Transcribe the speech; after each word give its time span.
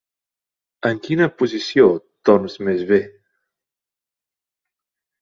En 0.89 1.01
quina 1.07 1.27
posició 1.43 1.87
dorms 2.31 2.59
més 2.71 2.83
bé? 2.95 3.01